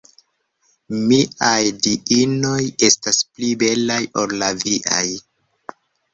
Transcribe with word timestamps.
Miaj 1.11 1.59
Diinoj 1.87 2.57
estas 2.89 3.21
pli 3.35 3.51
belaj 3.67 4.01
ol 4.25 4.35
la 4.43 4.51
viaj. 4.65 5.07